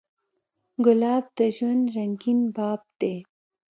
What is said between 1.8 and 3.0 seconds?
رنګین باب